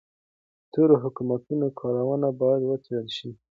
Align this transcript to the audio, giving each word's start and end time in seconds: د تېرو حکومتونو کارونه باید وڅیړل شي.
د 0.63 0.63
تېرو 0.73 0.95
حکومتونو 1.03 1.65
کارونه 1.79 2.27
باید 2.39 2.61
وڅیړل 2.65 3.07
شي. 3.17 3.29